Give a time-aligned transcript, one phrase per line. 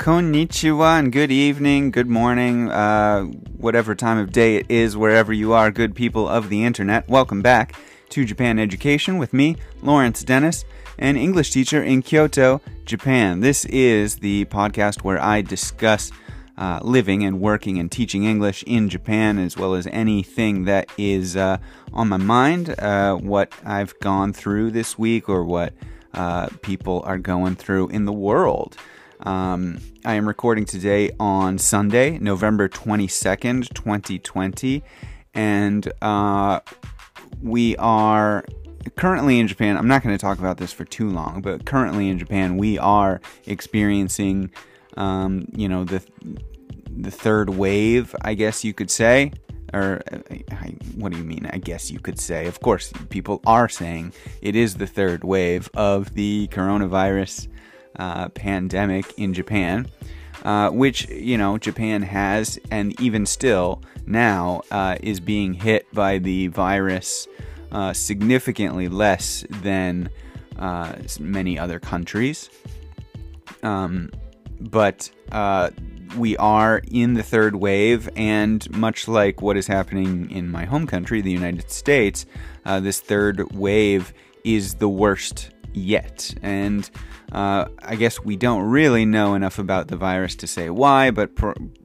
[0.00, 3.22] konnichiwa, and good evening, good morning, uh,
[3.58, 7.06] whatever time of day it is, wherever you are, good people of the internet.
[7.06, 7.74] Welcome back
[8.08, 10.64] to Japan Education with me, Lawrence Dennis,
[10.98, 13.40] an English teacher in Kyoto, Japan.
[13.40, 16.10] This is the podcast where I discuss
[16.56, 21.36] uh, living and working and teaching English in Japan, as well as anything that is
[21.36, 21.58] uh,
[21.92, 25.74] on my mind, uh, what I've gone through this week, or what
[26.14, 28.78] uh, people are going through in the world.
[29.22, 34.82] Um, I am recording today on Sunday, November 22nd, 2020,
[35.34, 36.60] and uh,
[37.42, 38.46] we are
[38.96, 39.76] currently in Japan.
[39.76, 42.78] I'm not going to talk about this for too long, but currently in Japan, we
[42.78, 44.50] are experiencing,
[44.96, 46.02] um, you know, the
[46.96, 49.32] the third wave, I guess you could say.
[49.72, 50.02] Or,
[50.50, 51.48] I, what do you mean?
[51.52, 52.46] I guess you could say.
[52.46, 57.48] Of course, people are saying it is the third wave of the coronavirus
[57.96, 59.88] uh, pandemic in Japan,
[60.44, 66.18] uh, which, you know, Japan has, and even still now uh, is being hit by
[66.18, 67.28] the virus
[67.72, 70.10] uh, significantly less than
[70.58, 72.50] uh, many other countries.
[73.62, 74.10] Um,
[74.58, 75.70] but uh,
[76.16, 80.86] we are in the third wave, and much like what is happening in my home
[80.86, 82.26] country, the United States,
[82.64, 84.12] this third wave
[84.44, 86.34] is the worst yet.
[86.42, 86.88] And
[87.32, 91.30] uh, I guess we don't really know enough about the virus to say why, but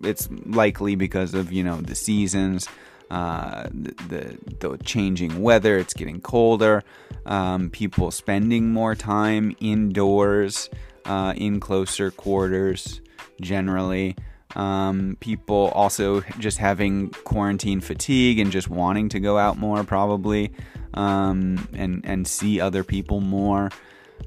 [0.03, 2.67] it's likely because of you know the seasons,
[3.11, 5.78] uh, the, the, changing weather.
[5.78, 6.83] It's getting colder.
[7.25, 10.69] Um, people spending more time indoors,
[11.06, 13.02] uh, in closer quarters,
[13.41, 14.16] generally.
[14.56, 20.53] Um, people also just having quarantine fatigue and just wanting to go out more, probably,
[20.95, 23.69] um, and and see other people more.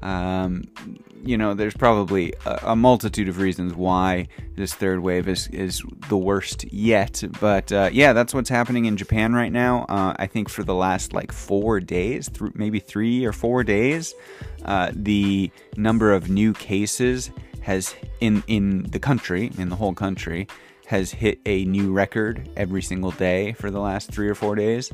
[0.01, 0.63] Um,
[1.23, 5.83] you know, there's probably a, a, multitude of reasons why this third wave is, is
[6.07, 7.21] the worst yet.
[7.41, 9.85] But uh, yeah, that's what's happening in Japan right now.
[9.89, 14.13] Uh, I think for the last like four days, th- maybe three or four days,
[14.63, 17.31] uh, the number of new cases
[17.61, 20.47] has in in the country, in the whole country,
[20.85, 24.91] has hit a new record every single day for the last three or four days.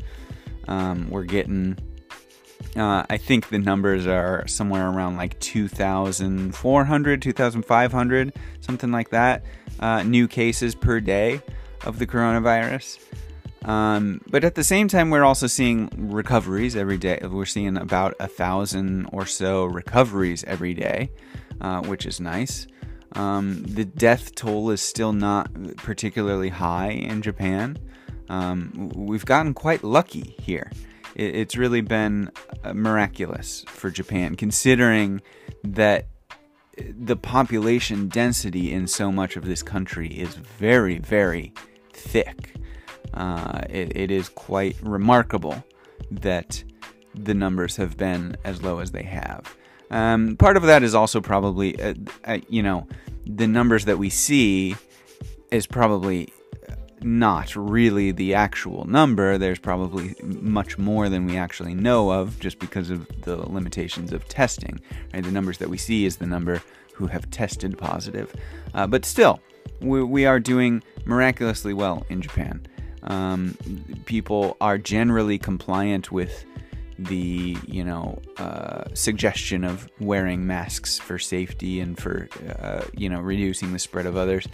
[0.67, 1.77] Um, we're getting
[2.75, 9.45] uh, I think the numbers are somewhere around like 2,400, 2,500, something like that,
[9.79, 11.41] uh, new cases per day
[11.85, 12.99] of the coronavirus.
[13.63, 17.19] Um, but at the same time, we're also seeing recoveries every day.
[17.23, 21.11] We're seeing about a thousand or so recoveries every day,
[21.61, 22.67] uh, which is nice.
[23.13, 27.77] Um, the death toll is still not particularly high in Japan.
[28.29, 30.71] Um, we've gotten quite lucky here
[31.15, 32.29] it's really been
[32.63, 35.21] uh, miraculous for Japan, considering
[35.63, 36.07] that
[36.77, 41.53] the population density in so much of this country is very, very
[41.93, 42.55] thick.
[43.13, 45.63] Uh, it, it is quite remarkable
[46.11, 46.61] that
[47.13, 49.55] the numbers have been as low as they have.
[49.91, 51.93] Um, part of that is also probably, uh,
[52.25, 52.87] uh, you know,
[53.25, 54.75] the numbers that we see
[55.49, 56.33] is probably
[57.05, 59.37] not really the actual number.
[59.37, 64.27] There's probably much more than we actually know of just because of the limitations of
[64.27, 64.81] testing.
[65.13, 65.23] Right?
[65.23, 66.63] The numbers that we see is the number
[66.93, 68.35] who have tested positive.
[68.73, 69.39] Uh, but still,
[69.81, 72.65] we, we, are doing miraculously well in Japan.
[73.03, 73.55] Um,
[74.05, 76.43] people are generally compliant with
[76.97, 82.29] the you know uh, suggestion of wearing masks for safety and for
[82.59, 84.47] uh, you know reducing the spread of others.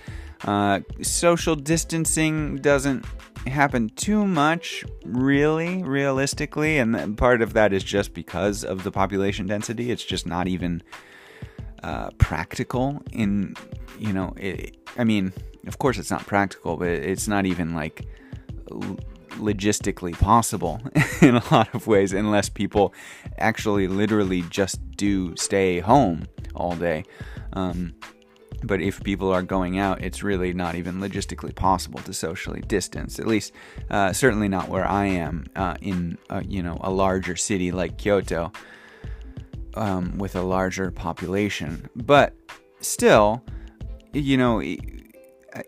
[0.44, 3.06] Uh, social distancing doesn't
[3.46, 9.46] happen too much, really, realistically, and part of that is just because of the population
[9.46, 9.92] density.
[9.92, 10.82] It's just not even
[11.84, 13.02] uh, practical.
[13.12, 13.56] In
[14.00, 15.32] you know, it, I mean,
[15.68, 18.08] of course, it's not practical, but it's not even like
[19.42, 20.80] logistically possible
[21.22, 22.94] in a lot of ways unless people
[23.38, 27.04] actually literally just do stay home all day.
[27.54, 27.94] Um,
[28.64, 33.20] but if people are going out, it's really not even logistically possible to socially distance.
[33.20, 33.54] At least,
[33.90, 37.98] uh, certainly not where I am uh, in a, you know a larger city like
[37.98, 38.52] Kyoto
[39.74, 41.90] um, with a larger population.
[41.96, 42.36] But
[42.82, 43.44] still,
[44.14, 44.62] you know,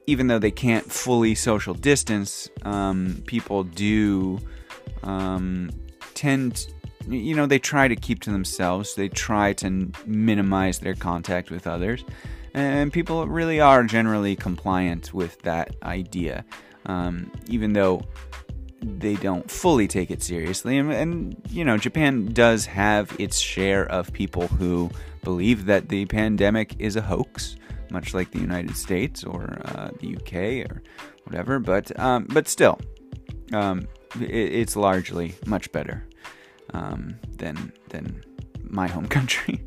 [0.07, 4.39] even though they can't fully social distance, um, people do
[5.03, 5.69] um,
[6.13, 6.67] tend,
[7.07, 8.95] you know, they try to keep to themselves.
[8.95, 12.03] They try to minimize their contact with others.
[12.53, 16.45] And people really are generally compliant with that idea,
[16.85, 18.03] um, even though
[18.81, 20.77] they don't fully take it seriously.
[20.77, 24.91] And, and, you know, Japan does have its share of people who
[25.23, 27.55] believe that the pandemic is a hoax
[27.93, 30.81] much like the United States or uh, the UK or
[31.23, 31.59] whatever.
[31.59, 32.79] But um, but still,
[33.53, 33.87] um,
[34.19, 36.03] it, it's largely much better
[36.73, 38.23] um, than than
[38.63, 39.63] my home country.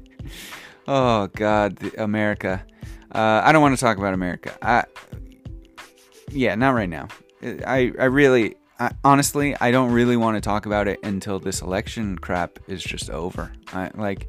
[0.87, 2.65] oh God, America.
[3.13, 4.59] Uh, I don't want to talk about America.
[4.61, 4.85] I,
[6.31, 7.09] yeah, not right now.
[7.43, 11.63] I I really I, honestly I don't really want to talk about it until this
[11.63, 13.53] election crap is just over.
[13.73, 14.29] I like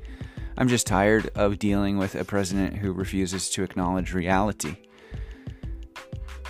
[0.57, 4.75] I'm just tired of dealing with a president who refuses to acknowledge reality.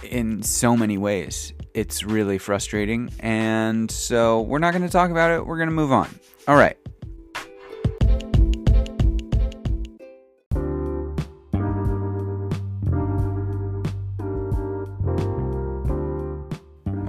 [0.03, 5.31] In so many ways, it's really frustrating, and so we're not going to talk about
[5.31, 5.45] it.
[5.45, 6.07] We're going to move on.
[6.47, 6.77] All right.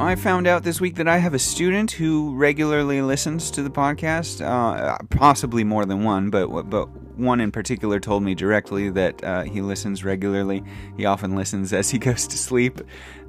[0.08, 3.69] I found out this week that I have a student who regularly listens to the
[3.69, 6.88] podcast, uh, possibly more than one, but but
[7.19, 10.64] one in particular told me directly that uh, he listens regularly.
[10.96, 12.81] He often listens as he goes to sleep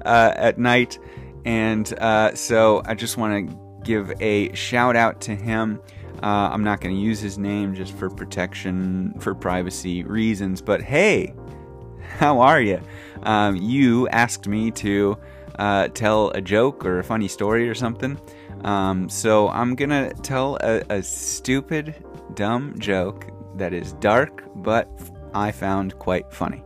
[0.06, 0.98] uh, at night,
[1.44, 5.82] and uh, so I just want to give a shout out to him.
[6.22, 10.80] Uh, I'm not going to use his name just for protection, for privacy reasons, but
[10.80, 11.34] hey,
[12.00, 12.80] how are you?
[13.22, 15.18] Um, you asked me to
[15.60, 18.18] uh, tell a joke or a funny story or something.
[18.64, 21.94] Um, so I'm gonna tell a, a, stupid,
[22.34, 23.26] dumb joke
[23.56, 24.88] that is dark, but
[25.34, 26.64] I found quite funny.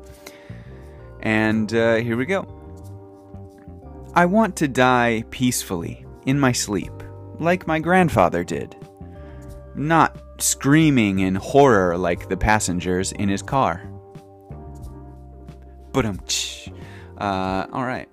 [1.21, 2.47] And uh, here we go.
[4.15, 6.93] I want to die peacefully, in my sleep,
[7.41, 8.77] like my grandfather did.
[9.75, 13.91] Not screaming in horror like the passengers in his car.
[15.93, 16.21] But um,
[17.19, 18.09] uh, all right.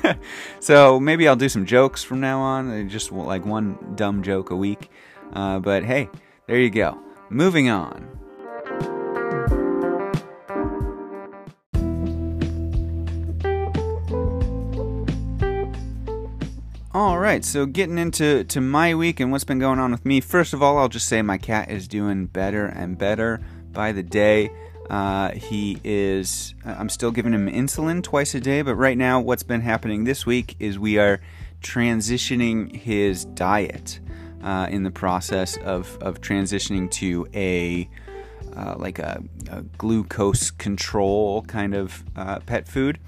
[0.60, 4.50] so maybe I'll do some jokes from now on, uh, just like one dumb joke
[4.50, 4.90] a week.
[5.32, 6.08] Uh, but hey,
[6.46, 6.98] there you go.
[7.28, 8.16] Moving on.
[16.96, 20.22] All right, so getting into to my week and what's been going on with me.
[20.22, 24.02] First of all, I'll just say my cat is doing better and better by the
[24.02, 24.50] day.
[24.90, 29.42] Uh, he is, I'm still giving him insulin twice a day, but right now, what's
[29.42, 31.20] been happening this week is we are
[31.60, 34.00] transitioning his diet
[34.42, 37.88] uh, in the process of, of transitioning to a
[38.56, 42.98] uh, like a, a, glucose control kind of uh, pet food.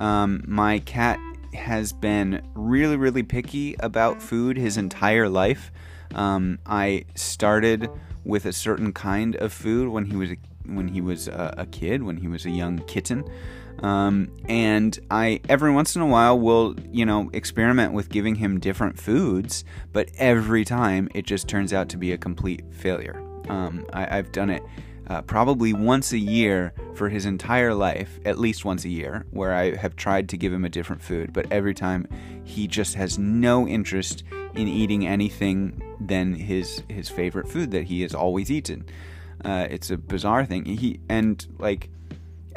[0.00, 1.18] Um, my cat
[1.54, 5.72] has been really, really picky about food his entire life.
[6.14, 7.88] Um, I started
[8.24, 10.36] with a certain kind of food when he was a
[10.66, 13.24] when he was a, a kid, when he was a young kitten.
[13.82, 18.60] Um, and I every once in a while will you know experiment with giving him
[18.60, 23.22] different foods, but every time it just turns out to be a complete failure.
[23.48, 24.62] Um, I, have done it
[25.08, 29.52] uh, probably once a year for his entire life, at least once a year, where
[29.52, 32.06] I have tried to give him a different food, but every time
[32.44, 34.22] he just has no interest
[34.54, 38.84] in eating anything than his his favorite food that he has always eaten.
[39.44, 40.64] Uh, it's a bizarre thing.
[40.64, 41.90] He and like,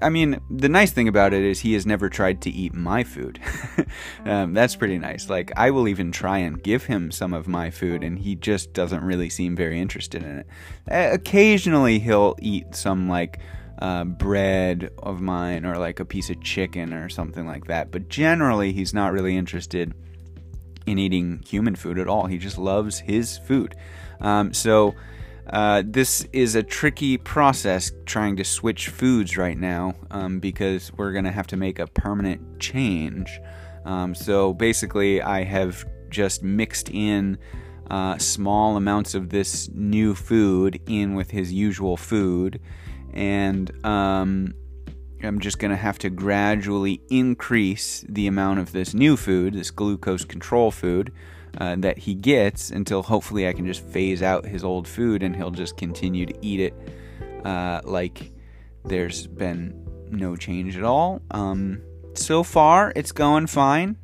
[0.02, 3.04] I mean, the nice thing about it is he has never tried to eat my
[3.04, 3.40] food.
[4.26, 5.30] um, that's pretty nice.
[5.30, 8.74] Like, I will even try and give him some of my food, and he just
[8.74, 10.48] doesn't really seem very interested in it.
[10.90, 13.40] Uh, occasionally, he'll eat some like.
[13.78, 17.92] Uh, bread of mine or like a piece of chicken or something like that.
[17.92, 19.94] But generally, he's not really interested
[20.86, 22.26] in eating human food at all.
[22.26, 23.76] He just loves his food.
[24.22, 24.96] Um, so
[25.50, 31.12] uh, this is a tricky process trying to switch foods right now um, because we're
[31.12, 33.40] going to have to make a permanent change.
[33.86, 37.38] Um, so basically, I have just mixed in
[37.92, 42.60] uh, small amounts of this new food in with his usual food,
[43.14, 44.56] and um,
[45.22, 49.70] I'm just going to have to gradually increase the amount of this new food, this
[49.70, 51.12] glucose control food
[51.58, 55.36] uh, that he gets until hopefully I can just phase out his old food and
[55.36, 56.74] he'll just continue to eat it
[57.46, 58.32] uh, like
[58.84, 61.22] there's been no change at all.
[61.32, 61.82] Um,
[62.14, 63.98] so far, it's going fine.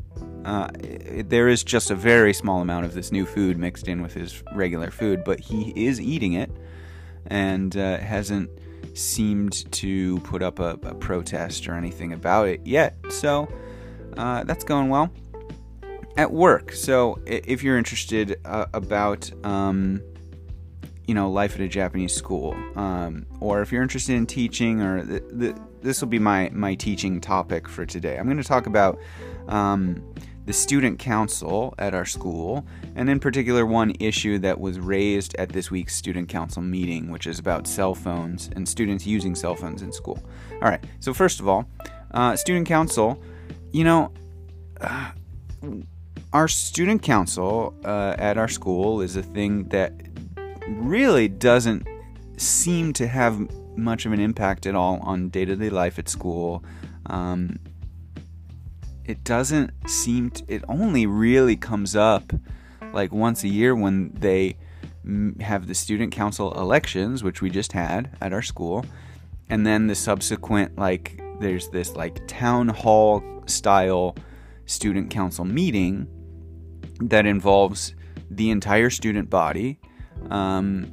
[0.46, 4.02] Uh, it, there is just a very small amount of this new food mixed in
[4.02, 6.52] with his regular food, but he is eating it
[7.28, 8.50] and uh, hasn't
[8.94, 12.96] seemed to put up a, a, protest or anything about it yet.
[13.10, 13.48] So
[14.18, 15.12] uh, that's going well
[16.18, 16.74] at work.
[16.74, 20.02] So if you're interested uh, about, um,
[21.08, 25.04] you know, life at a Japanese school, um, or if you're interested in teaching, or
[25.04, 28.18] the, the this will be my my teaching topic for today.
[28.18, 29.00] I'm going to talk about
[29.48, 30.04] um,
[30.46, 32.66] the student council at our school,
[32.96, 37.28] and in particular, one issue that was raised at this week's student council meeting, which
[37.28, 40.20] is about cell phones and students using cell phones in school.
[40.54, 41.68] All right, so first of all,
[42.12, 43.22] uh, student council,
[43.72, 44.12] you know,
[44.80, 45.12] uh,
[46.34, 49.94] our student council uh, at our school is a thing that
[50.68, 51.86] really doesn't
[52.38, 56.08] seem to have much of an impact at all on day to day life at
[56.08, 56.64] school.
[57.08, 57.60] Um,
[59.06, 62.32] it doesn't seem to, it only really comes up
[62.94, 64.58] like once a year when they
[65.42, 68.86] have the student council elections which we just had at our school
[69.50, 74.16] and then the subsequent like there's this like town hall style
[74.68, 76.08] student council meeting
[77.02, 77.96] that involves
[78.30, 79.80] the entire student body
[80.30, 80.92] um,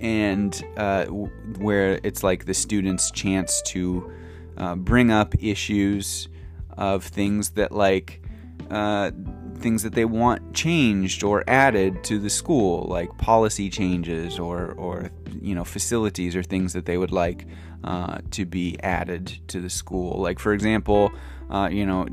[0.00, 4.10] and uh, where it's like the students chance to
[4.56, 6.28] uh, bring up issues
[6.76, 8.22] of things that like
[8.70, 9.10] uh,
[9.58, 15.10] things that they want changed or added to the school, like policy changes or or
[15.40, 17.46] you know facilities or things that they would like
[17.84, 20.20] uh, to be added to the school.
[20.20, 21.12] Like for example,
[21.50, 22.06] uh, you know,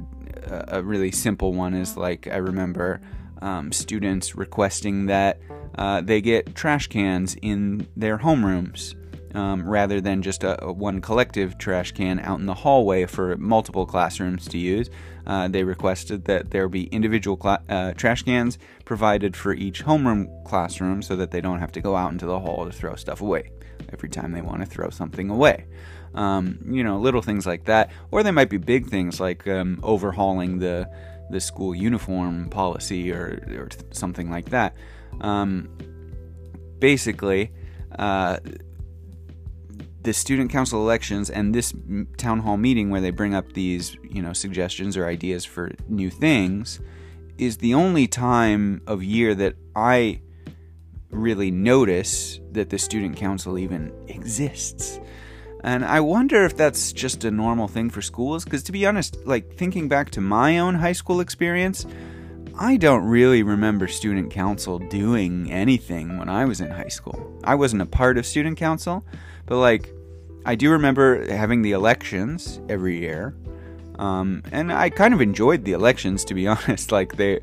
[0.67, 3.01] a really simple one is like I remember
[3.41, 5.39] um, students requesting that
[5.75, 8.95] uh, they get trash cans in their homerooms
[9.35, 13.37] um, rather than just a, a, one collective trash can out in the hallway for
[13.37, 14.89] multiple classrooms to use.
[15.25, 21.01] Uh, they requested that there be individual uh, trash cans provided for each homeroom classroom
[21.01, 23.51] so that they don't have to go out into the hall to throw stuff away
[23.93, 25.65] every time they want to throw something away.
[26.13, 29.79] Um, you know, little things like that, or they might be big things like um,
[29.81, 30.89] overhauling the
[31.31, 34.75] the school uniform policy or, or something like that.
[35.21, 35.69] Um,
[36.79, 37.51] basically,
[37.97, 38.37] uh,
[40.03, 41.73] the student council elections and this
[42.17, 46.09] town hall meeting where they bring up these you know suggestions or ideas for new
[46.09, 46.79] things
[47.37, 50.21] is the only time of year that I
[51.11, 54.99] really notice that the student council even exists.
[55.63, 59.17] And I wonder if that's just a normal thing for schools because to be honest,
[59.25, 61.85] like thinking back to my own high school experience,
[62.59, 67.39] I don't really remember student council doing anything when I was in high school.
[67.43, 69.05] I wasn't a part of student council,
[69.45, 69.93] but like,
[70.45, 73.35] I do remember having the elections every year,
[73.99, 76.91] um, and I kind of enjoyed the elections to be honest.
[76.91, 77.39] Like they,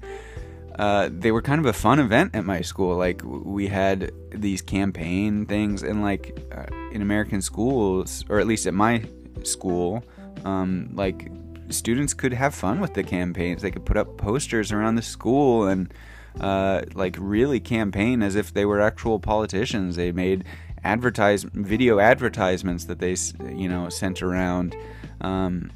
[0.79, 2.97] uh, they were kind of a fun event at my school.
[2.97, 8.67] Like we had these campaign things, and like uh, in American schools, or at least
[8.67, 9.03] at my
[9.43, 10.05] school,
[10.45, 11.31] um, like
[11.71, 13.63] students could have fun with the campaigns.
[13.63, 15.93] They could put up posters around the school and
[16.41, 19.97] uh, like really campaign as if they were actual politicians.
[19.97, 20.45] They made
[20.85, 23.17] advertise video advertisements that they
[23.53, 24.77] you know sent around
[25.21, 25.73] um,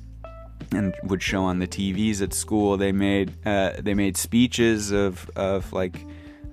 [0.75, 2.76] and would show on the TVs at school.
[2.76, 6.05] They made uh, they made speeches of of like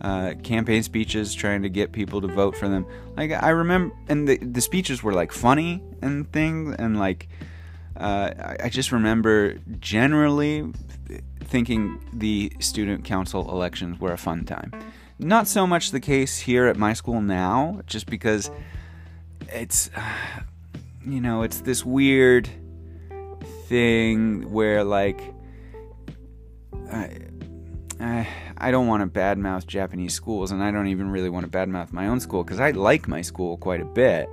[0.01, 2.85] uh, campaign speeches trying to get people to vote for them.
[3.17, 7.27] Like I remember, and the the speeches were like funny and things, and like
[7.97, 10.71] uh, I, I just remember generally
[11.49, 14.71] thinking the student council elections were a fun time.
[15.17, 18.49] Not so much the case here at my school now, just because
[19.49, 19.89] it's,
[21.05, 22.49] you know, it's this weird
[23.69, 25.21] thing where, like,
[26.91, 31.57] I, I, don't want to badmouth Japanese schools, and I don't even really want to
[31.57, 34.27] badmouth my own school because I like my school quite a bit.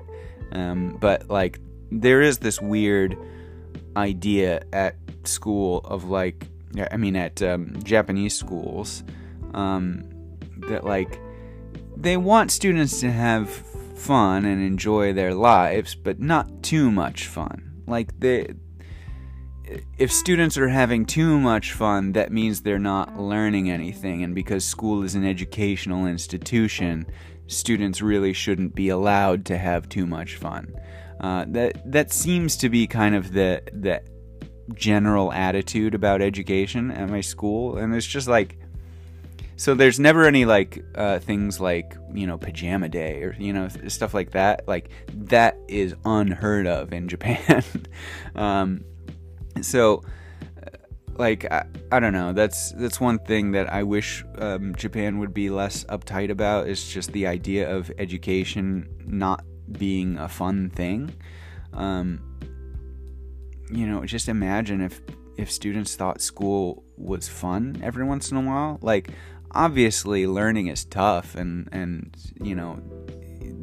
[0.53, 3.17] Um, but, like, there is this weird
[3.97, 6.47] idea at school of, like,
[6.91, 9.05] I mean, at um, Japanese schools.
[9.55, 10.17] Um,
[10.69, 11.21] that like
[11.97, 17.83] they want students to have fun and enjoy their lives, but not too much fun.
[17.87, 18.55] Like they
[19.99, 24.23] if students are having too much fun, that means they're not learning anything.
[24.23, 27.07] And because school is an educational institution,
[27.47, 30.75] students really shouldn't be allowed to have too much fun.
[31.21, 34.03] Uh, that that seems to be kind of the the
[34.75, 38.59] general attitude about education at my school, and it's just like
[39.57, 43.69] so there's never any like uh, things like you know pajama day or you know
[43.89, 44.69] stuff like that.
[44.69, 47.65] Like that is unheard of in japan.
[48.35, 48.85] Um,
[49.63, 50.03] so
[50.63, 50.71] uh,
[51.17, 52.33] like I, I, don't know.
[52.33, 56.87] That's that's one thing that i wish um, japan would be less uptight about is
[56.87, 61.13] just the idea of education not being a fun thing.
[61.73, 62.21] Um,
[63.71, 65.01] you know just imagine if
[65.37, 68.79] if students thought school was fun every once in a while.
[68.81, 69.11] Like
[69.51, 72.81] obviously learning is tough and and you know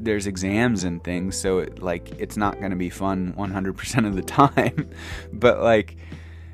[0.04, 4.16] there's exams and things, so it, like it's not going to be fun 100% of
[4.16, 4.90] the time.
[5.32, 5.98] but like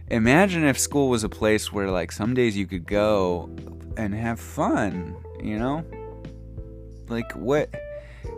[0.10, 3.50] imagine if school was a place where like some days you could go
[3.98, 5.84] and have fun, you know?
[7.08, 7.74] Like what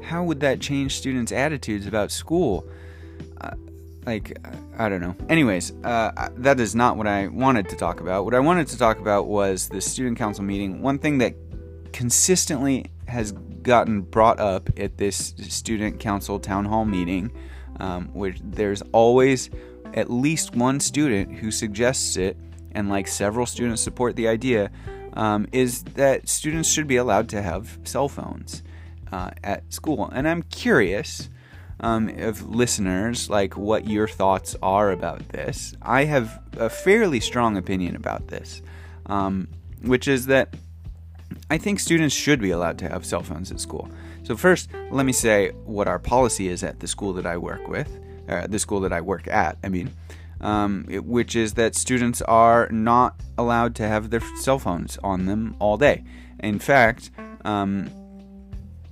[0.04, 2.68] how would that change students' attitudes about school?
[3.40, 3.52] Uh,
[4.06, 4.38] like
[4.78, 5.16] I don't know.
[5.30, 8.26] Anyways, uh, that is not what I wanted to talk about.
[8.26, 10.82] What I wanted to talk about was the student council meeting.
[10.82, 11.36] One thing that
[11.94, 17.32] consistently has gotten brought up at this student council town hall meeting,
[17.80, 19.50] um, which there's always
[19.94, 22.38] at least one student who suggests it,
[22.72, 24.72] and like several students support the idea,
[25.14, 28.64] um, is that students should be allowed to have cell phones
[29.12, 30.10] uh, at school.
[30.14, 31.30] And I'm curious
[31.82, 35.76] um, of listeners, like what your thoughts are about this.
[35.82, 38.62] I have a fairly strong opinion about this,
[39.08, 39.48] um,
[39.82, 40.56] which is that
[41.50, 43.90] I think students should be allowed to have cell phones at school.
[44.24, 47.68] So, first, let me say what our policy is at the school that I work
[47.68, 47.90] with,
[48.30, 49.92] uh, the school that I work at, I mean,
[50.42, 55.26] um, it, which is that students are not allowed to have their cell phones on
[55.26, 56.04] them all day.
[56.40, 57.12] In fact,
[57.46, 57.90] um,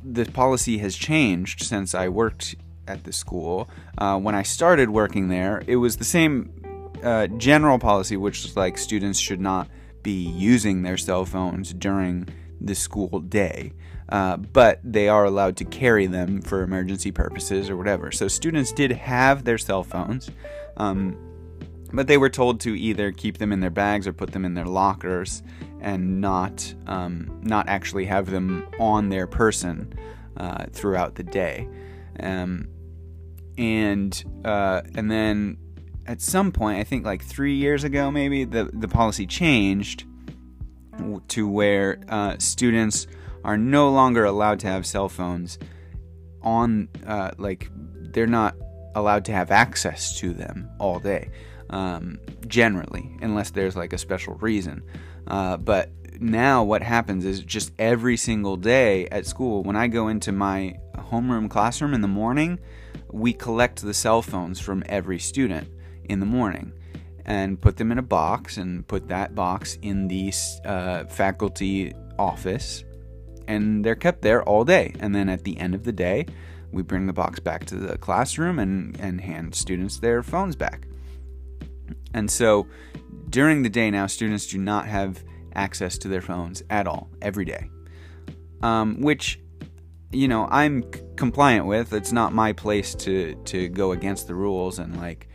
[0.03, 2.55] the policy has changed since I worked
[2.87, 3.69] at the school.
[3.97, 6.51] Uh, when I started working there, it was the same
[7.03, 9.67] uh, general policy, which is like students should not
[10.03, 12.27] be using their cell phones during
[12.61, 13.73] the school day,
[14.09, 18.11] uh, but they are allowed to carry them for emergency purposes or whatever.
[18.11, 20.29] So students did have their cell phones,
[20.77, 21.17] um,
[21.93, 24.53] but they were told to either keep them in their bags or put them in
[24.53, 25.41] their lockers
[25.81, 29.93] and not um, not actually have them on their person
[30.37, 31.67] uh, throughout the day.
[32.19, 32.67] Um,
[33.57, 35.57] and uh, and then
[36.09, 40.05] at some point, I think like three years ago, maybe the the policy changed
[41.27, 43.05] to where uh, students
[43.43, 45.59] are no longer allowed to have cell phones
[46.41, 47.69] on uh, like
[48.11, 48.55] they're not
[48.95, 51.29] allowed to have access to them all day
[51.69, 54.81] um, generally unless there's like a special reason.
[55.27, 60.07] Uh, but now what happens is just every single day at school, when I go
[60.07, 62.59] into my homeroom classroom in the morning,
[63.11, 65.67] we collect the cell phones from every student
[66.09, 66.73] in the morning
[67.25, 70.33] and put them in a box and put that box in the
[70.65, 72.83] uh, faculty office.
[73.47, 74.93] And they're kept there all day.
[74.99, 76.25] And then at the end of the day
[76.71, 80.87] we bring the box back to the classroom and, and hand students their phones back.
[82.13, 82.67] And so
[83.29, 87.45] during the day now, students do not have access to their phones at all every
[87.45, 87.69] day,
[88.61, 89.39] um, which
[90.11, 91.93] you know I'm c- compliant with.
[91.93, 95.28] It's not my place to to go against the rules and like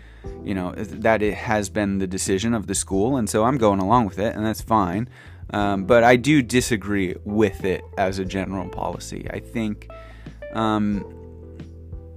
[0.45, 3.81] you know that it has been the decision of the school, and so I'm going
[3.81, 5.09] along with it, and that's fine.
[5.51, 9.27] Um, but I do disagree with it as a general policy.
[9.31, 9.89] I think,
[10.53, 11.05] um,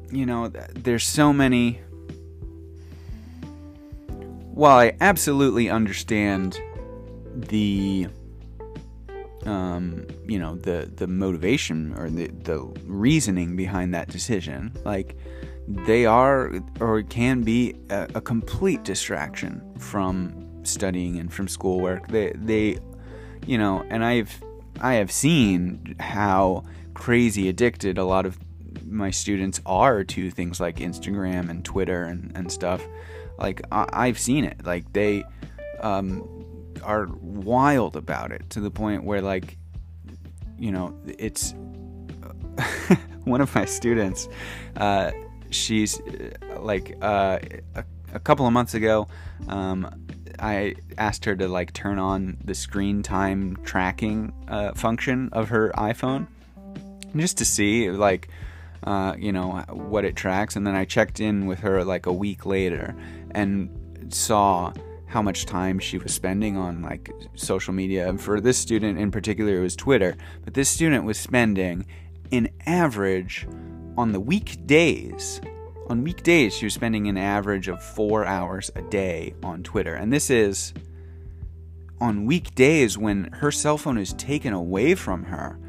[0.10, 1.82] you know, there's so many
[4.58, 6.60] while I absolutely understand
[7.36, 8.08] the
[9.46, 15.16] um, you know the the motivation or the the reasoning behind that decision like
[15.68, 22.32] they are or can be a, a complete distraction from studying and from schoolwork they
[22.36, 22.78] they
[23.46, 24.42] you know and I've
[24.80, 28.38] I have seen how crazy addicted a lot of
[28.86, 32.82] my students are to things like Instagram and Twitter and, and stuff
[33.38, 34.66] like I- have seen it.
[34.66, 35.24] Like they
[35.82, 36.28] um,
[36.84, 39.58] are wild about it to the point where like
[40.58, 41.54] you know it's
[43.24, 44.28] one of my students.
[44.76, 45.12] Uh,
[45.50, 46.02] she's
[46.58, 47.40] like uh,
[47.76, 47.84] a,
[48.14, 49.08] a, couple of months ago.
[49.48, 49.90] Um,
[50.40, 55.72] I asked her to like turn on the screen time tracking uh, function of her
[55.76, 56.28] iPhone
[57.16, 58.30] just to see like
[58.84, 62.14] uh, you know what it tracks and then i checked in with her like a
[62.14, 62.96] week later
[63.32, 63.70] and
[64.10, 64.72] saw
[65.08, 68.08] how much time she was spending on like social media.
[68.08, 70.16] And for this student in particular, it was Twitter.
[70.44, 71.86] But this student was spending
[72.32, 73.48] an average
[73.98, 75.42] on the weekdays.
[75.88, 79.96] On weekdays, she was spending an average of four hours a day on Twitter.
[79.96, 80.74] And this is
[82.00, 85.60] on weekdays when her cell phone is taken away from her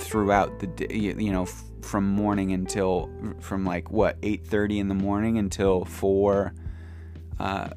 [0.00, 1.46] throughout the day, you know,
[1.82, 6.54] from morning until from like what 8:30 in the morning until 4
[7.38, 7.68] uh,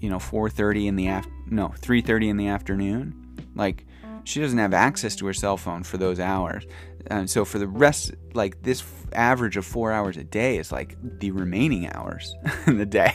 [0.00, 3.14] you know, 4:30 in the af- no, 3:30 in the afternoon.
[3.54, 3.86] Like
[4.24, 6.66] she doesn't have access to her cell phone for those hours.
[7.08, 10.72] And so for the rest like this f- average of 4 hours a day is
[10.72, 12.34] like the remaining hours
[12.66, 13.14] in the day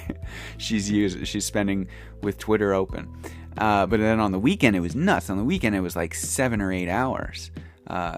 [0.57, 1.87] she's using she's spending
[2.23, 3.13] with Twitter open.
[3.57, 5.29] Uh, but then on the weekend it was nuts.
[5.29, 7.51] On the weekend it was like 7 or 8 hours.
[7.87, 8.17] Uh,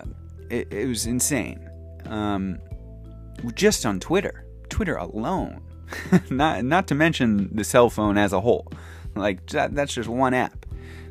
[0.50, 1.60] it, it was insane.
[2.08, 2.60] um,
[3.56, 5.62] just on Twitter, Twitter alone.
[6.30, 8.72] not not to mention the cell phone as a whole.
[9.16, 10.66] Like that, that's just one app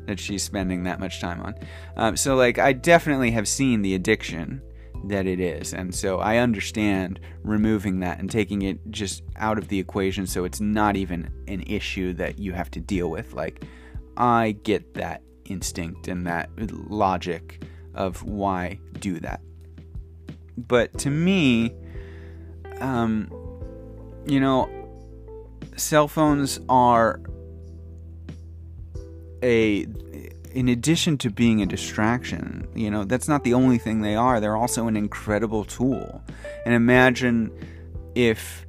[0.05, 1.55] that she's spending that much time on.
[1.97, 4.61] Um, so like I definitely have seen the addiction
[5.05, 9.67] that it is, and so I understand removing that and taking it just out of
[9.67, 13.33] the equation, so it's not even an issue that you have to deal with.
[13.33, 13.63] Like
[14.15, 16.49] I get that instinct and that
[16.89, 17.63] logic
[17.95, 19.41] of why do that.
[20.57, 21.73] But to me,
[22.79, 23.29] um,
[24.25, 24.69] you know,
[25.75, 27.19] cell phones are
[29.43, 29.85] a
[30.53, 34.39] in addition to being a distraction, you know, that's not the only thing they are.
[34.39, 36.23] They're also an incredible tool.
[36.65, 37.51] And imagine
[38.13, 38.65] if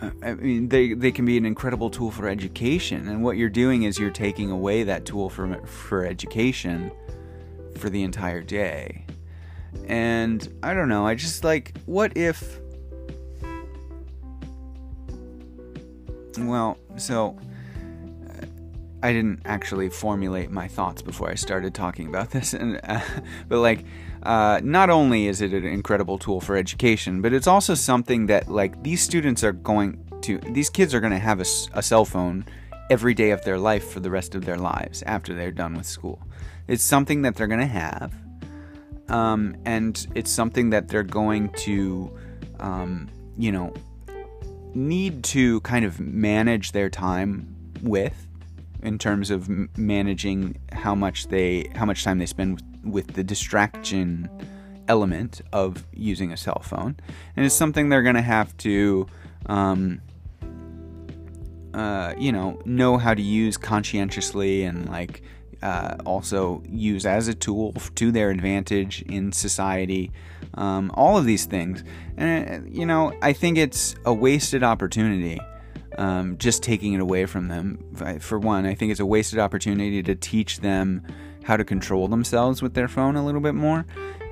[0.00, 3.08] uh, I mean, they, they can be an incredible tool for education.
[3.08, 6.90] And what you're doing is you're taking away that tool for, for education
[7.76, 9.04] for the entire day.
[9.86, 12.58] And I don't know, I just like, what if.
[16.38, 17.38] Well, so
[19.02, 23.00] I didn't actually formulate my thoughts before I started talking about this, and uh,
[23.48, 23.84] but like,
[24.22, 28.48] uh, not only is it an incredible tool for education, but it's also something that
[28.48, 32.04] like these students are going to, these kids are going to have a, a cell
[32.04, 32.44] phone
[32.90, 35.86] every day of their life for the rest of their lives after they're done with
[35.86, 36.20] school.
[36.68, 38.12] It's something that they're going to have,
[39.08, 42.16] um, and it's something that they're going to,
[42.58, 43.08] um,
[43.38, 43.72] you know,
[44.74, 48.26] need to kind of manage their time with
[48.82, 53.24] in terms of managing how much they how much time they spend with, with the
[53.24, 54.28] distraction
[54.88, 56.96] element of using a cell phone,
[57.36, 59.06] and it's something they're going to have to,
[59.46, 60.00] um,
[61.74, 65.22] uh, you know, know how to use conscientiously and like
[65.62, 70.10] uh, also use as a tool to their advantage in society.
[70.54, 71.84] Um, all of these things,
[72.16, 75.40] and you know, I think it's a wasted opportunity
[76.00, 77.78] um, just taking it away from them.
[78.20, 81.02] For one, I think it's a wasted opportunity to teach them
[81.44, 83.86] how to control themselves with their phone a little bit more.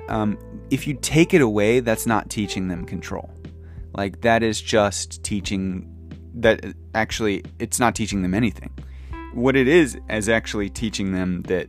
[0.09, 0.39] Um,
[0.71, 3.29] if you take it away, that's not teaching them control.
[3.93, 5.95] Like, that is just teaching
[6.33, 8.71] that actually, it's not teaching them anything.
[9.33, 11.67] What it is, is actually teaching them that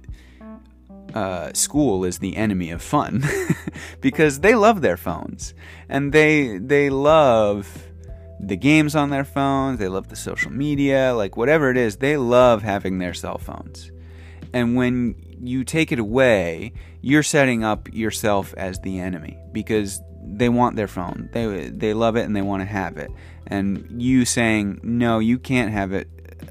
[1.14, 3.22] uh, school is the enemy of fun
[4.00, 5.54] because they love their phones
[5.88, 7.89] and they they love
[8.42, 12.16] the games on their phones, they love the social media, like whatever it is, they
[12.16, 13.90] love having their cell phones.
[14.52, 16.72] And when you take it away,
[17.02, 21.28] you're setting up yourself as the enemy because they want their phone.
[21.32, 23.10] They they love it and they want to have it.
[23.46, 26.08] And you saying, "No, you can't have it.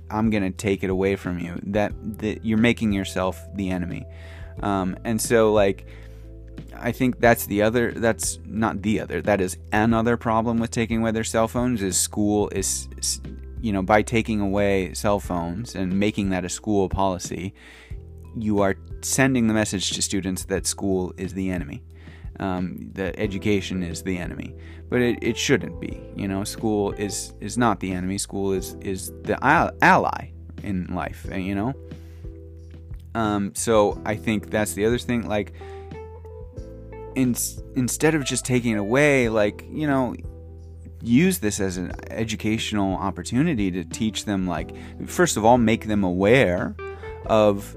[0.09, 4.05] I'm going to take it away from you." That that you're making yourself the enemy.
[4.61, 5.85] Um, and so like
[6.81, 11.01] I think that's the other that's not the other that is another problem with taking
[11.01, 12.87] away their cell phones is school is
[13.61, 17.53] you know by taking away cell phones and making that a school policy
[18.37, 21.83] you are sending the message to students that school is the enemy.
[22.39, 24.55] Um, that education is the enemy.
[24.89, 28.17] But it, it shouldn't be you know school is is not the enemy.
[28.17, 30.31] School is is the ally
[30.63, 31.73] in life you know?
[33.15, 35.53] Um, so I think that's the other thing like
[37.15, 37.35] in,
[37.75, 40.15] instead of just taking it away, like, you know,
[41.01, 44.75] use this as an educational opportunity to teach them, like,
[45.07, 46.75] first of all, make them aware
[47.25, 47.75] of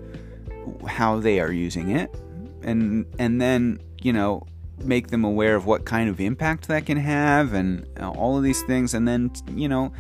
[0.87, 2.14] how they are using it.
[2.62, 4.47] And, and then, you know,
[4.85, 8.62] make them aware of what kind of impact that can have and all of these
[8.62, 8.95] things.
[8.95, 9.92] And then, you know,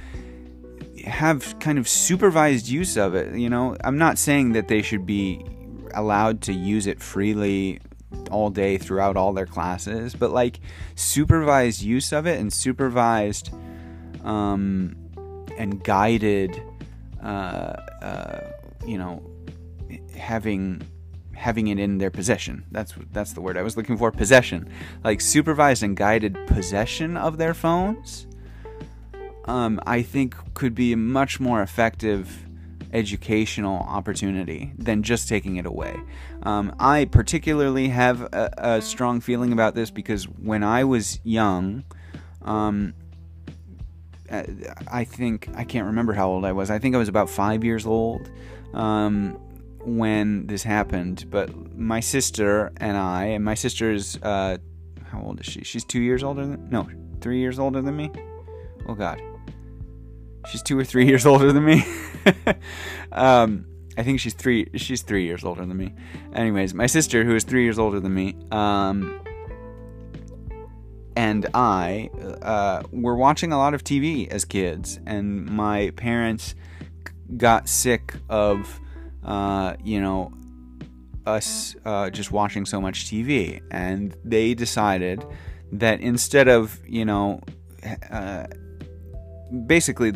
[1.04, 3.34] have kind of supervised use of it.
[3.36, 5.44] You know, I'm not saying that they should be
[5.94, 7.80] allowed to use it freely
[8.30, 10.60] all day throughout all their classes, but like
[10.94, 13.52] supervised use of it and supervised
[14.24, 14.96] um,
[15.58, 16.62] and guided,
[17.22, 18.40] uh, uh,
[18.86, 19.22] you know,
[20.16, 20.82] having
[21.34, 22.64] having it in their possession.
[22.70, 24.10] That's that's the word I was looking for.
[24.10, 24.70] Possession,
[25.04, 28.26] like supervised and guided possession of their phones.
[29.44, 32.46] Um, I think could be much more effective
[32.92, 35.96] educational opportunity than just taking it away.
[36.42, 41.84] Um, I particularly have a, a, strong feeling about this because when I was young,
[42.42, 42.94] um,
[44.30, 44.42] uh,
[44.90, 46.70] I think I can't remember how old I was.
[46.70, 48.30] I think I was about five years old
[48.74, 49.38] um,
[49.80, 51.26] when this happened.
[51.30, 54.58] But my sister and I, and my sister's uh,
[55.10, 55.62] how old is she?
[55.62, 56.88] She's two years older than no,
[57.20, 58.10] three years older than me.
[58.88, 59.20] Oh God,
[60.48, 61.84] she's two or three years older than me.
[63.12, 64.68] um, I think she's three.
[64.76, 65.94] She's three years older than me.
[66.34, 69.20] Anyways, my sister, who is three years older than me, um,
[71.14, 76.54] and I uh, were watching a lot of TV as kids, and my parents
[77.36, 78.80] got sick of,
[79.24, 80.32] uh, you know,
[81.26, 85.24] us uh, just watching so much TV, and they decided
[85.72, 87.40] that instead of, you know,
[88.10, 88.46] uh,
[89.66, 90.12] basically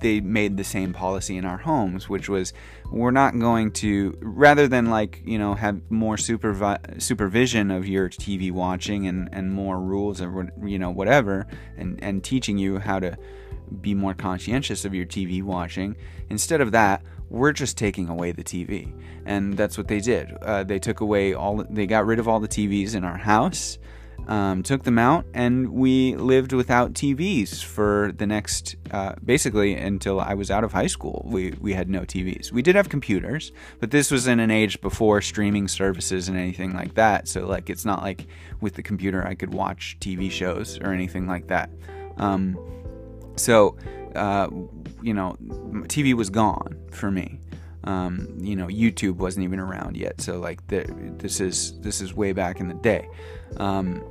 [0.00, 2.52] they made the same policy in our homes, which was
[2.90, 8.08] we're not going to rather than like you know have more supervi- supervision of your
[8.08, 12.98] TV watching and and more rules or you know whatever and and teaching you how
[12.98, 13.16] to
[13.80, 15.96] be more conscientious of your TV watching.
[16.28, 18.92] Instead of that, we're just taking away the TV,
[19.24, 20.32] and that's what they did.
[20.42, 21.64] Uh, they took away all.
[21.70, 23.78] They got rid of all the TVs in our house
[24.28, 30.20] um, took them out, and we lived without TVs for the next, uh, basically until
[30.20, 31.22] I was out of high school.
[31.26, 32.52] We we had no TVs.
[32.52, 36.74] We did have computers, but this was in an age before streaming services and anything
[36.74, 37.28] like that.
[37.28, 38.26] So like, it's not like
[38.60, 41.70] with the computer I could watch TV shows or anything like that.
[42.16, 42.56] Um,
[43.36, 43.76] so,
[44.14, 44.48] uh,
[45.02, 45.36] you know,
[45.88, 47.40] TV was gone for me.
[47.84, 50.20] Um, you know, YouTube wasn't even around yet.
[50.20, 50.84] So like, the,
[51.16, 53.08] this is this is way back in the day.
[53.56, 54.02] Um,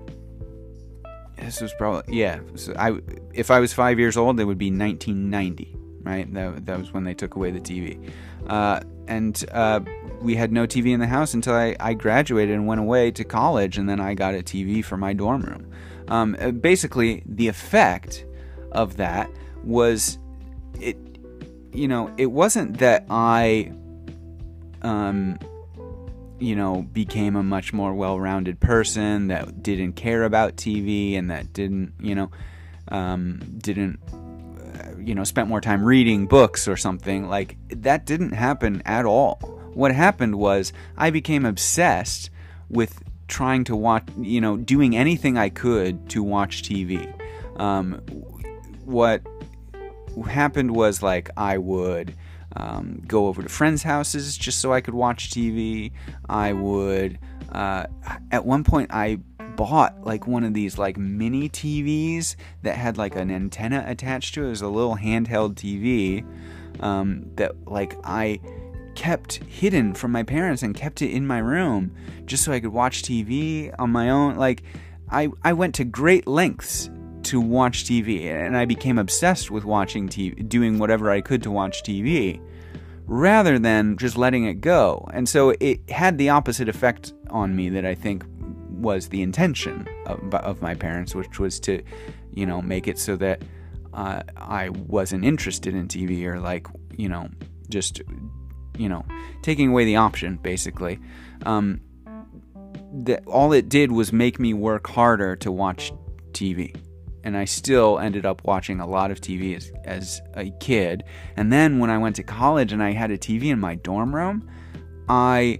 [1.37, 2.39] this was probably yeah.
[2.55, 2.99] So I
[3.33, 6.31] if I was five years old, it would be 1990, right?
[6.33, 8.11] That that was when they took away the TV,
[8.47, 9.79] uh, and uh,
[10.21, 13.23] we had no TV in the house until I, I graduated and went away to
[13.23, 15.71] college, and then I got a TV for my dorm room.
[16.07, 18.25] Um, uh, basically, the effect
[18.71, 19.29] of that
[19.63, 20.17] was
[20.79, 20.97] it.
[21.71, 23.71] You know, it wasn't that I
[24.81, 25.37] um
[26.39, 31.29] you know, became a much more well rounded person that didn't care about TV and
[31.31, 32.31] that didn't, you know,
[32.89, 37.27] um, didn't, uh, you know, spent more time reading books or something.
[37.27, 39.35] Like, that didn't happen at all.
[39.73, 42.29] What happened was I became obsessed
[42.69, 47.13] with trying to watch, you know, doing anything I could to watch TV.
[47.59, 47.95] Um,
[48.85, 49.21] what
[50.27, 52.15] happened was like I would
[52.55, 55.91] um, go over to friends' houses just so I could watch TV.
[56.27, 57.19] I would,
[57.51, 57.85] uh,
[58.31, 59.19] at one point, I
[59.55, 64.43] bought like one of these like mini TVs that had like an antenna attached to
[64.43, 64.47] it.
[64.47, 66.25] It was a little handheld TV
[66.81, 68.39] um, that like I
[68.95, 72.73] kept hidden from my parents and kept it in my room just so I could
[72.73, 74.35] watch TV on my own.
[74.35, 74.63] Like
[75.09, 76.89] I, I went to great lengths
[77.23, 81.51] to watch TV, and I became obsessed with watching TV, doing whatever I could to
[81.51, 82.41] watch TV,
[83.05, 85.07] rather than just letting it go.
[85.13, 88.23] And so it had the opposite effect on me that I think
[88.69, 91.81] was the intention of, of my parents, which was to,
[92.33, 93.41] you know, make it so that
[93.93, 97.29] uh, I wasn't interested in TV or like, you know,
[97.69, 98.01] just,
[98.77, 99.05] you know,
[99.41, 100.99] taking away the option, basically.
[101.45, 101.81] Um,
[102.91, 105.91] that all it did was make me work harder to watch
[106.31, 106.75] TV
[107.23, 111.03] and I still ended up watching a lot of TV as, as a kid.
[111.35, 114.15] And then when I went to college and I had a TV in my dorm
[114.15, 114.49] room,
[115.07, 115.59] I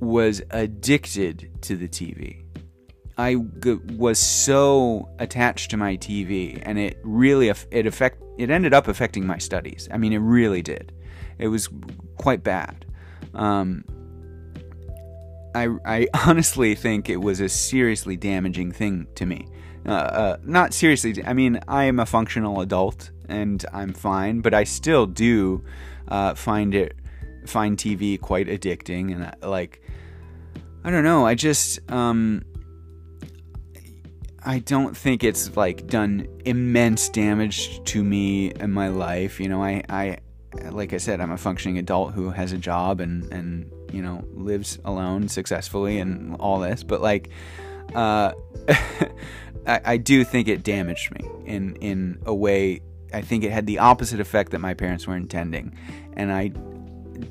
[0.00, 2.42] was addicted to the TV.
[3.16, 8.72] I g- was so attached to my TV, and it really it affect it ended
[8.72, 9.88] up affecting my studies.
[9.92, 10.92] I mean, it really did.
[11.38, 11.68] It was
[12.16, 12.86] quite bad.
[13.34, 13.84] Um,
[15.54, 19.46] I I honestly think it was a seriously damaging thing to me.
[19.86, 21.22] Uh, uh, not seriously.
[21.24, 25.64] I mean, I am a functional adult and I'm fine, but I still do
[26.08, 26.96] uh, find it
[27.46, 29.82] find TV quite addicting and uh, like
[30.84, 31.26] I don't know.
[31.26, 32.44] I just um,
[34.44, 39.40] I don't think it's like done immense damage to me in my life.
[39.40, 40.18] You know, I I
[40.70, 44.24] like I said, I'm a functioning adult who has a job and and you know
[44.34, 47.30] lives alone successfully and all this, but like.
[47.94, 48.32] Uh,
[49.66, 52.80] I, I do think it damaged me in in a way.
[53.12, 55.76] I think it had the opposite effect that my parents were intending,
[56.14, 56.48] and I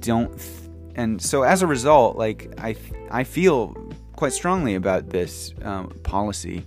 [0.01, 0.37] don't.
[0.37, 2.75] Th- and so as a result, like I
[3.09, 3.75] I feel
[4.15, 6.65] quite strongly about this um, policy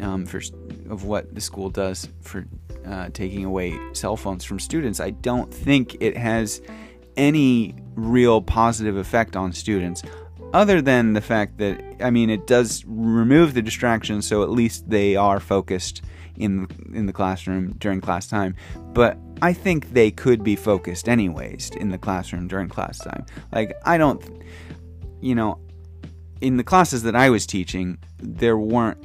[0.00, 0.40] um, for
[0.90, 2.46] of what the school does for
[2.86, 5.00] uh, taking away cell phones from students.
[5.00, 6.60] I don't think it has
[7.16, 10.02] any real positive effect on students
[10.52, 14.88] other than the fact that I mean it does remove the distractions, so at least
[14.88, 16.02] they are focused
[16.36, 18.54] in in the classroom during class time.
[18.92, 23.26] But I think they could be focused anyways in the classroom during class time.
[23.52, 24.22] Like I don't,
[25.20, 25.58] you know,
[26.40, 29.04] in the classes that I was teaching, there weren't.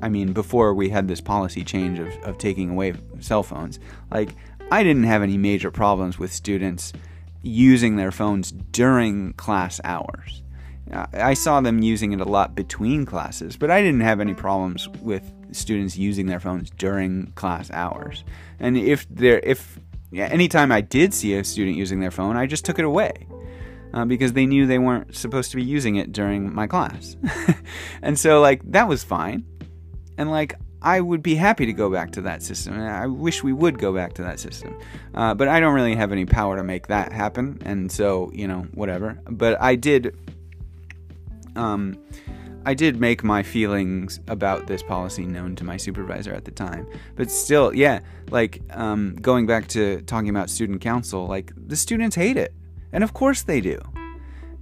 [0.00, 3.78] I mean, before we had this policy change of, of taking away cell phones,
[4.10, 4.30] like
[4.70, 6.94] I didn't have any major problems with students
[7.42, 10.41] using their phones during class hours.
[10.92, 14.88] I saw them using it a lot between classes, but I didn't have any problems
[15.00, 18.24] with students using their phones during class hours.
[18.60, 19.78] And if there, if
[20.14, 23.26] anytime I did see a student using their phone, I just took it away.
[23.94, 27.14] Uh, because they knew they weren't supposed to be using it during my class.
[28.02, 29.44] and so, like, that was fine.
[30.16, 32.74] And, like, I would be happy to go back to that system.
[32.74, 34.78] And I wish we would go back to that system.
[35.14, 37.60] Uh, but I don't really have any power to make that happen.
[37.64, 39.20] And so, you know, whatever.
[39.30, 40.16] But I did.
[41.56, 41.98] Um,
[42.64, 46.86] I did make my feelings about this policy known to my supervisor at the time.
[47.16, 52.14] But still, yeah, like um, going back to talking about student council, like the students
[52.14, 52.54] hate it.
[52.92, 53.80] And of course they do.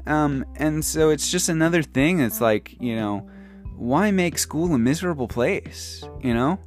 [0.07, 2.21] Um, and so it's just another thing.
[2.21, 3.29] It's like, you know,
[3.77, 6.03] why make school a miserable place?
[6.23, 6.59] You know?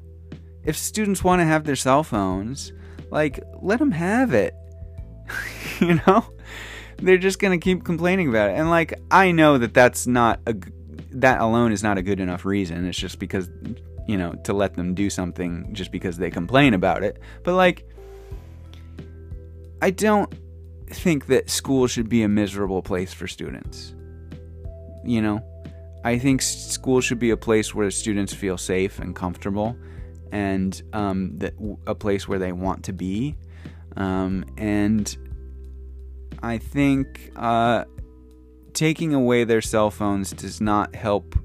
[0.64, 2.72] If students want to have their cell phones,
[3.10, 4.54] like, let them have it.
[5.80, 6.26] you know?
[7.04, 8.54] They're just going to keep complaining about it.
[8.54, 10.56] And, like, I know that that's not a,
[11.12, 12.86] that alone is not a good enough reason.
[12.86, 13.50] It's just because,
[14.08, 17.20] you know, to let them do something just because they complain about it.
[17.44, 17.88] But, like,
[19.82, 20.34] I don't
[20.88, 23.94] think that school should be a miserable place for students.
[25.04, 25.44] You know?
[26.06, 29.78] I think school should be a place where students feel safe and comfortable,
[30.32, 31.54] and um, that
[31.88, 33.38] a place where they want to be.
[33.96, 35.16] Um, and
[36.43, 37.86] I think uh,
[38.73, 41.36] taking away their cell phones does not help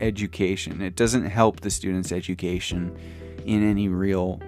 [0.00, 0.82] education.
[0.82, 2.98] It doesn't help the students' education
[3.44, 4.40] in any real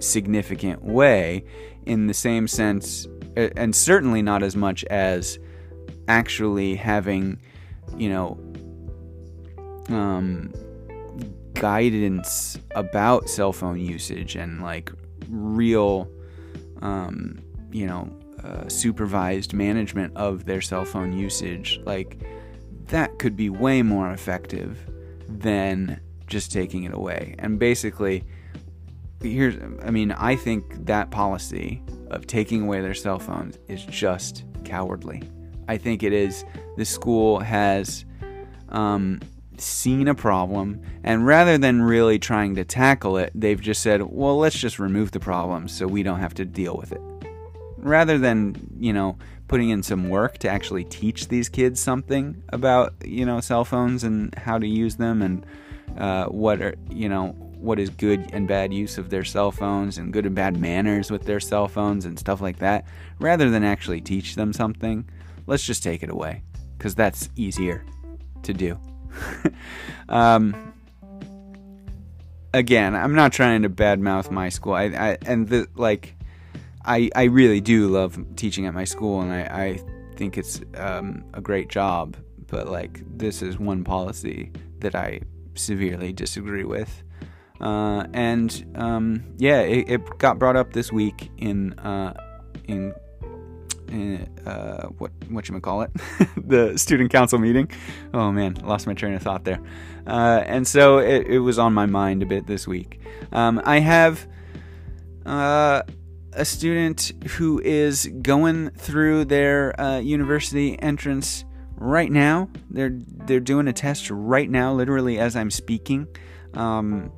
[0.00, 1.44] significant way,
[1.86, 5.38] in the same sense, and certainly not as much as
[6.08, 7.38] actually having
[7.96, 8.38] you know,
[9.88, 10.52] um,
[11.54, 14.90] guidance about cell phone usage and like
[15.28, 16.08] real,
[16.82, 17.38] um,
[17.70, 18.10] you know,
[18.44, 22.18] uh, supervised management of their cell phone usage, like
[22.88, 24.78] that could be way more effective
[25.28, 27.34] than just taking it away.
[27.38, 28.24] And basically,
[29.22, 34.44] here's, I mean, I think that policy of taking away their cell phones is just
[34.64, 35.22] cowardly.
[35.68, 36.44] I think it is
[36.76, 38.04] the school has
[38.68, 39.20] um,
[39.56, 44.36] seen a problem, and rather than really trying to tackle it, they've just said, well,
[44.38, 47.00] let's just remove the problem so we don't have to deal with it.
[47.86, 49.16] Rather than, you know,
[49.48, 54.04] putting in some work to actually teach these kids something about, you know, cell phones
[54.04, 55.46] and how to use them and
[55.96, 59.98] uh, what are, you know, what is good and bad use of their cell phones
[59.98, 62.84] and good and bad manners with their cell phones and stuff like that,
[63.18, 65.08] rather than actually teach them something
[65.46, 66.42] let's just take it away
[66.76, 67.84] because that's easier
[68.42, 68.78] to do.
[70.08, 70.74] um,
[72.52, 74.74] again, I'm not trying to badmouth my school.
[74.74, 76.15] I, I and the like,
[76.86, 79.80] I I really do love teaching at my school, and I I
[80.16, 82.16] think it's um, a great job.
[82.46, 85.20] But like, this is one policy that I
[85.54, 87.02] severely disagree with.
[87.60, 92.12] Uh, and um, yeah, it, it, got brought up this week in uh,
[92.68, 92.94] in
[94.44, 95.90] uh, what what you call it,
[96.36, 97.70] the student council meeting.
[98.12, 99.60] Oh man, lost my train of thought there.
[100.06, 103.00] Uh, and so it, it, was on my mind a bit this week.
[103.32, 104.26] Um, I have
[105.24, 105.82] uh,
[106.36, 111.44] a student who is going through their uh, university entrance
[111.76, 112.48] right now.
[112.70, 116.06] They're they're doing a test right now, literally as I'm speaking.
[116.54, 117.10] Um,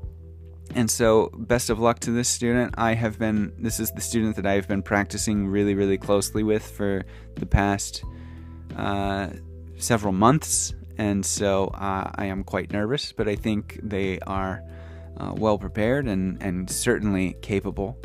[0.74, 2.74] and so, best of luck to this student.
[2.76, 6.62] I have been, this is the student that I've been practicing really, really closely with
[6.62, 7.04] for
[7.36, 8.04] the past
[8.76, 9.30] uh,
[9.78, 10.74] several months.
[10.98, 14.62] And so, uh, I am quite nervous, but I think they are
[15.16, 17.98] uh, well prepared and, and certainly capable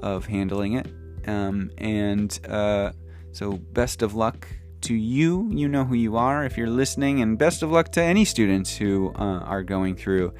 [0.00, 0.86] of handling it.
[1.26, 2.92] Um, and uh,
[3.32, 4.46] so, best of luck
[4.82, 5.48] to you.
[5.52, 8.76] You know who you are if you're listening, and best of luck to any students
[8.76, 10.32] who uh, are going through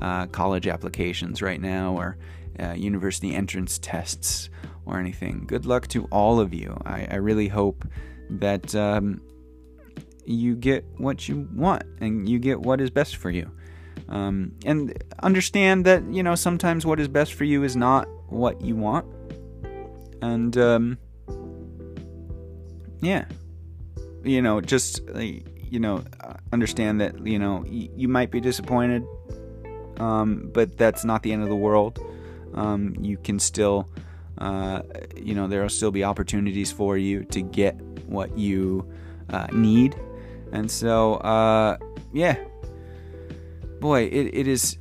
[0.00, 2.16] uh, college applications right now or
[2.60, 4.50] uh, university entrance tests
[4.86, 5.44] or anything.
[5.46, 6.80] Good luck to all of you.
[6.84, 7.84] I, I really hope
[8.30, 9.20] that um,
[10.24, 13.50] you get what you want and you get what is best for you.
[14.08, 18.60] Um, and understand that, you know, sometimes what is best for you is not what
[18.60, 19.06] you want.
[20.22, 20.98] And, um,
[23.00, 23.24] yeah.
[24.24, 26.04] You know, just, uh, you know,
[26.52, 29.04] understand that, you know, y- you might be disappointed
[29.98, 31.98] um, but that's not the end of the world.
[32.54, 33.88] Um, you can still,
[34.38, 34.82] uh,
[35.16, 38.90] you know, there will still be opportunities for you to get what you
[39.30, 39.96] uh, need.
[40.52, 41.76] And so, uh,
[42.12, 42.36] yeah,
[43.80, 44.78] boy, it, it is.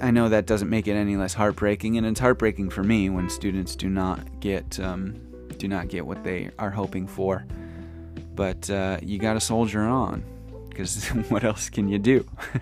[0.00, 3.28] I know that doesn't make it any less heartbreaking, and it's heartbreaking for me when
[3.28, 5.14] students do not get um,
[5.56, 7.44] do not get what they are hoping for.
[8.34, 10.24] But uh, you got to soldier on,
[10.68, 12.26] because what else can you do?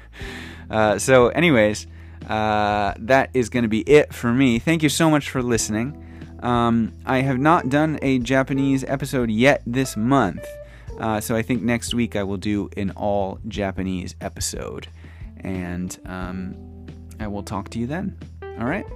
[0.69, 1.87] Uh, so, anyways,
[2.29, 4.59] uh, that is going to be it for me.
[4.59, 6.03] Thank you so much for listening.
[6.43, 10.45] Um, I have not done a Japanese episode yet this month.
[10.99, 14.89] Uh, so I think next week I will do an all Japanese episode.
[15.41, 16.57] And um,
[17.21, 18.17] I will talk to you then.
[18.59, 18.87] All right?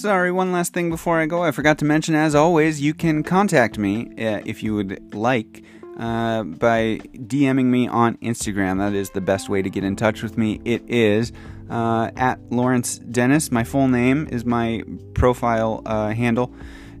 [0.00, 1.42] Sorry, one last thing before I go.
[1.42, 5.62] I forgot to mention, as always, you can contact me uh, if you would like
[5.98, 8.78] uh, by DMing me on Instagram.
[8.78, 10.58] That is the best way to get in touch with me.
[10.64, 11.32] It is
[11.68, 13.52] uh, at Lawrence Denes.
[13.52, 14.82] My full name is my
[15.12, 16.50] profile uh, handle.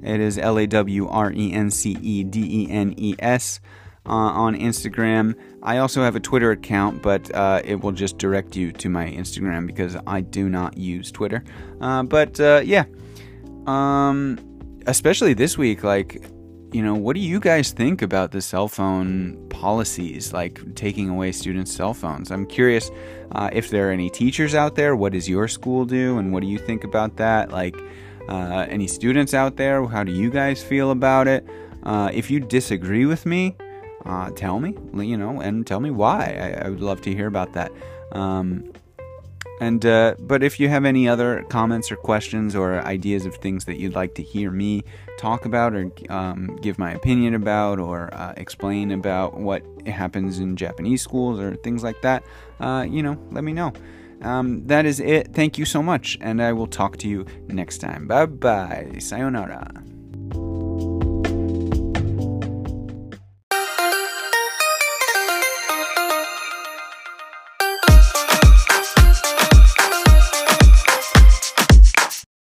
[0.02, 3.60] It is L A W R E N C E D E N E S.
[4.06, 5.34] Uh, on Instagram.
[5.62, 9.04] I also have a Twitter account, but uh, it will just direct you to my
[9.06, 11.44] Instagram because I do not use Twitter.
[11.82, 12.86] Uh, but uh, yeah,
[13.66, 14.38] um,
[14.86, 16.24] especially this week, like,
[16.72, 21.30] you know, what do you guys think about the cell phone policies, like taking away
[21.30, 22.30] students' cell phones?
[22.30, 22.90] I'm curious
[23.32, 24.96] uh, if there are any teachers out there.
[24.96, 27.50] What does your school do, and what do you think about that?
[27.50, 27.76] Like,
[28.30, 29.86] uh, any students out there?
[29.86, 31.46] How do you guys feel about it?
[32.12, 33.56] if you disagree with me,
[34.04, 36.56] uh, tell me, you know, and tell me why.
[36.60, 37.72] I, I would love to hear about that.
[38.12, 38.72] Um,
[39.60, 43.66] and uh, but if you have any other comments or questions or ideas of things
[43.66, 44.82] that you'd like to hear me
[45.18, 50.56] talk about or um, give my opinion about or uh, explain about what happens in
[50.56, 52.24] Japanese schools or things like that,
[52.60, 53.70] uh, you know, let me know.
[54.22, 55.32] Um, that is it.
[55.32, 58.06] Thank you so much, and I will talk to you next time.
[58.06, 58.92] Bye bye.
[58.98, 59.72] Sayonara.